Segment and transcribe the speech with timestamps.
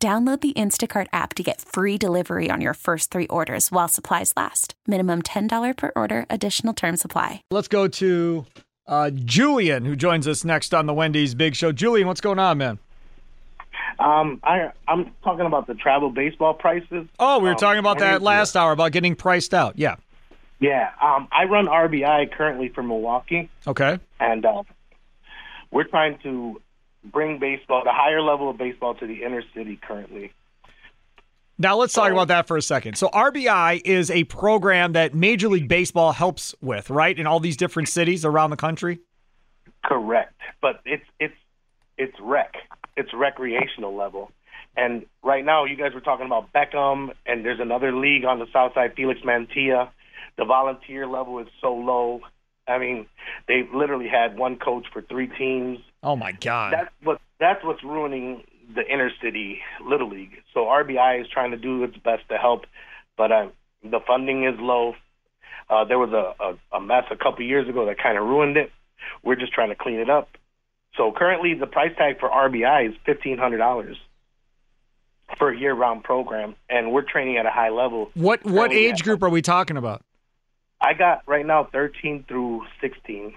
[0.00, 4.32] Download the Instacart app to get free delivery on your first three orders while supplies
[4.36, 4.74] last.
[4.86, 7.42] Minimum $10 per order, additional term supply.
[7.50, 8.46] Let's go to
[8.86, 11.72] uh, Julian, who joins us next on the Wendy's Big Show.
[11.72, 12.78] Julian, what's going on, man?
[13.98, 17.08] Um, I I'm talking about the travel baseball prices.
[17.18, 19.76] Oh, we were Um, talking about that and- last hour about getting priced out.
[19.80, 19.96] Yeah.
[20.60, 23.98] Yeah, um, I run RBI currently for Milwaukee, Okay.
[24.20, 24.62] and uh,
[25.72, 26.60] we're trying to
[27.12, 30.32] bring baseball, the higher level of baseball, to the inner city currently.
[31.60, 32.96] Now let's talk about that for a second.
[32.96, 37.18] So RBI is a program that Major League Baseball helps with, right?
[37.18, 39.00] In all these different cities around the country.
[39.84, 41.34] Correct, but it's it's
[41.96, 42.54] it's rec,
[42.96, 44.30] it's recreational level.
[44.76, 48.46] And right now, you guys were talking about Beckum, and there's another league on the
[48.52, 49.90] south side, Felix Mantilla.
[50.36, 52.20] The volunteer level is so low.
[52.68, 53.06] I mean,
[53.46, 55.78] they've literally had one coach for three teams.
[56.02, 56.72] Oh my God.
[56.72, 60.42] That's what that's what's ruining the inner city little league.
[60.52, 62.66] So RBI is trying to do its best to help,
[63.16, 63.48] but uh,
[63.82, 64.94] the funding is low.
[65.70, 68.56] Uh, there was a, a, a mess a couple years ago that kind of ruined
[68.56, 68.70] it.
[69.22, 70.28] We're just trying to clean it up.
[70.96, 73.96] So currently, the price tag for RBI is fifteen hundred dollars
[75.38, 78.10] for a year-round program, and we're training at a high level.
[78.14, 80.02] what what age group are we talking about?
[80.80, 83.34] I got right now thirteen through sixteen.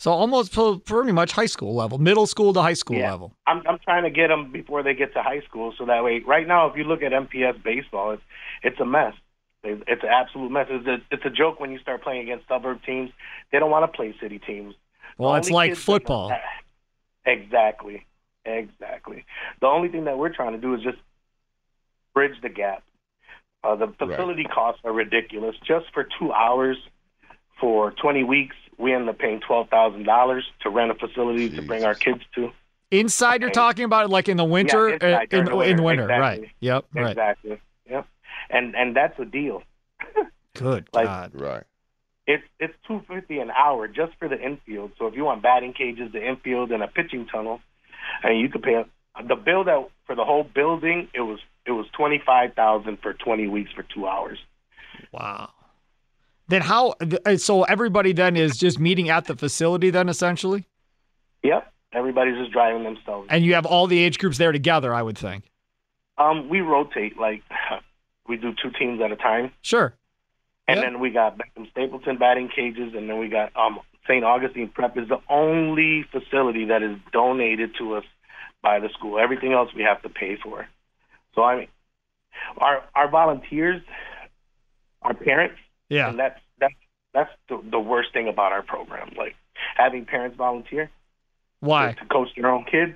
[0.00, 0.52] So almost
[0.84, 3.10] pretty much high school level, middle school to high school Yeah.
[3.10, 3.32] level.
[3.46, 6.20] I'm I'm trying to get them before they get to high school, so that way.
[6.20, 8.22] Right now, if you look at MPS baseball, it's
[8.62, 9.14] it's a mess.
[9.64, 10.68] It's an absolute mess.
[10.70, 13.10] It's a, it's a joke when you start playing against suburb teams.
[13.50, 14.74] They don't want to play city teams.
[15.18, 16.32] Well, it's like that- football.
[17.26, 18.06] Exactly,
[18.44, 19.24] exactly.
[19.60, 20.96] The only thing that we're trying to do is just
[22.14, 22.82] bridge the gap.
[23.64, 25.56] Uh, the facility costs are ridiculous.
[25.66, 26.76] Just for two hours,
[27.60, 31.62] for 20 weeks, we end up paying twelve thousand dollars to rent a facility to
[31.62, 32.50] bring our kids to.
[32.92, 33.54] Inside, you're Okay.
[33.54, 36.02] talking about like in the winter, Yeah, inside, uh, in, during the in the winter,
[36.06, 36.48] winter, right?
[36.60, 37.10] Yep, right.
[37.10, 37.60] Exactly.
[37.90, 38.06] Yep.
[38.50, 39.64] And and that's a deal.
[40.54, 41.32] Good Like- God.
[41.34, 41.64] Right.
[42.28, 44.92] It's it's two fifty an hour just for the infield.
[44.98, 47.60] So if you want batting cages, the infield, and a pitching tunnel,
[48.22, 48.84] and you could pay
[49.26, 51.08] the bill that for the whole building.
[51.14, 54.38] It was it was twenty five thousand for twenty weeks for two hours.
[55.12, 55.50] Wow.
[56.48, 56.94] Then how?
[57.36, 60.66] So everybody then is just meeting at the facility then essentially,
[61.44, 61.70] Yep.
[61.92, 63.28] Everybody's just driving themselves.
[63.30, 64.92] and you have all the age groups there together.
[64.94, 65.44] I would think.
[66.18, 67.42] Um, we rotate like
[68.28, 69.94] we do two teams at a time, Sure.
[70.66, 70.84] and Yeah.
[70.84, 74.24] then we got Beckum Stapleton batting cages, and then we got um St.
[74.24, 78.04] Augustine Prep is the only facility that is donated to us
[78.62, 79.18] by the school.
[79.18, 80.66] Everything else we have to pay for.
[81.38, 81.68] So I mean,
[82.58, 83.80] our our volunteers,
[85.02, 85.54] our parents,
[85.88, 86.08] Yeah.
[86.10, 86.74] and that's that's
[87.14, 89.10] that's the, the worst thing about our program.
[89.16, 89.36] Like
[89.76, 90.90] having parents volunteer
[91.60, 91.92] Why?
[91.92, 92.94] to coach their own kids.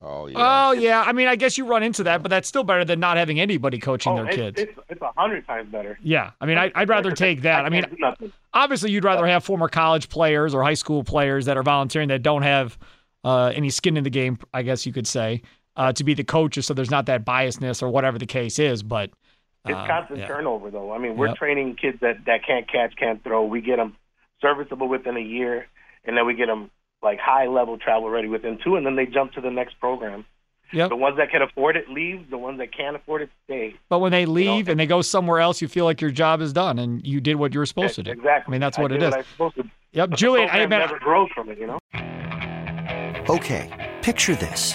[0.00, 0.36] Oh yeah.
[0.38, 1.02] Oh yeah.
[1.06, 3.38] I mean, I guess you run into that, but that's still better than not having
[3.38, 4.60] anybody coaching Oh, their it's, kids.
[4.60, 5.98] it's it's a hundred times better.
[6.02, 6.30] yeah.
[6.40, 7.66] I mean, I, I'd rather take that.
[7.66, 8.32] I mean, can't do nothing.
[8.54, 12.22] obviously, you'd rather have former college players or high school players that are volunteering that
[12.22, 12.78] don't have
[13.24, 14.38] uh, any skin in the game.
[14.54, 15.42] I guess you could say
[15.76, 18.82] uh, to be the coaches, so there's not that biasness or whatever the case is.
[18.82, 19.10] But
[19.66, 20.26] It's uh, constant yeah.
[20.28, 20.92] turnover, though.
[20.92, 21.36] I mean, we're Yep.
[21.36, 23.44] training kids that that can't catch, can't throw.
[23.44, 23.96] We get them
[24.40, 25.66] serviceable within a year,
[26.04, 26.70] and then we get them
[27.02, 30.24] like high level travel ready within two, and then they jump to the next program.
[30.74, 30.88] Yep.
[30.88, 32.30] The ones that can afford it leave.
[32.30, 33.74] The ones that can't afford it stay.
[33.90, 36.54] But when they leave and they go somewhere else, you feel like your job is
[36.54, 38.10] done and you did what you were supposed to do.
[38.12, 38.50] Exactly.
[38.50, 39.12] I mean, that's I what did it is.
[39.14, 39.64] I was supposed to.
[39.92, 40.48] Yep, But Julian.
[40.48, 41.78] I program mean, never grows from it, you know.
[43.28, 43.70] Okay,
[44.02, 44.74] picture this.